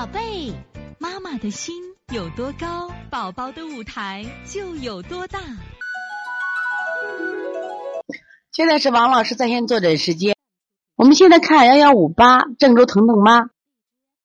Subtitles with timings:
[0.00, 0.50] 宝贝，
[0.98, 1.74] 妈妈的心
[2.10, 5.38] 有多高，宝宝的舞台就有多大。
[8.50, 10.34] 现在是王老师在线坐诊时间。
[10.96, 13.50] 我们现在看幺幺五八郑州腾腾妈，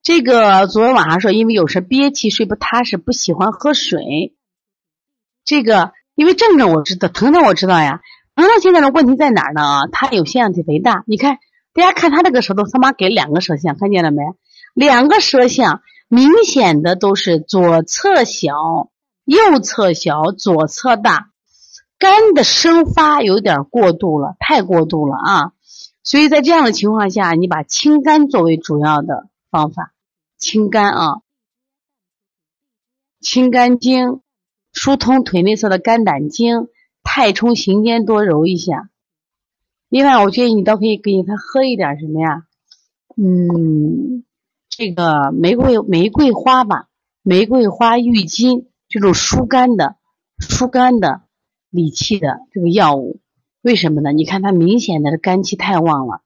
[0.02, 4.34] 这个昨天晚上说因为有时憋气睡不踏实，不喜欢喝水。
[5.44, 8.00] 这个因为正正我知道，腾腾我知道呀。
[8.34, 9.62] 腾腾现在的问题在哪儿呢？
[9.62, 11.04] 啊，他有腺样体肥大。
[11.06, 11.40] 你看，
[11.74, 14.24] 大家看他这个舌头，他妈给两个舌象，看见了没？
[14.76, 18.92] 两个舌象明显的都是左侧小，
[19.24, 21.32] 右侧小，左侧大，
[21.98, 25.54] 肝的生发有点过度了，太过度了啊！
[26.04, 29.94] 所以在这样的情况下，你把清肝作为主要的方法，
[30.38, 31.22] 清肝啊，
[33.22, 34.20] 清肝经，
[34.74, 36.68] 疏通腿内侧的肝胆经，
[37.02, 38.90] 太冲行间多揉一下。
[39.88, 42.44] 另外，我建议你倒可以给他喝一点什么呀？
[43.16, 44.25] 嗯。
[44.78, 46.90] 这个玫瑰玫瑰花吧，
[47.22, 49.96] 玫瑰花郁金这种疏肝的、
[50.38, 51.22] 疏肝的、
[51.70, 53.22] 理气的这个药物，
[53.62, 54.12] 为什么呢？
[54.12, 56.24] 你看它明显的肝气太旺了，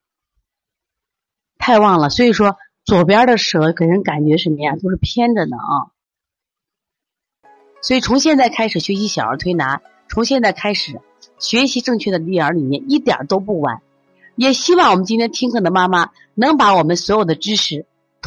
[1.59, 4.75] 太旺了，所以说左边的舌给人感觉什么呀？
[4.78, 5.94] 都是偏着的啊。
[7.84, 11.00] 所以从现在开始学习小儿推拿，从现在开始
[11.38, 13.84] 学习正确的育儿理念，一点都不晚。
[14.36, 17.86] 也希望我们今天听课的妈妈能把我们所有的知识。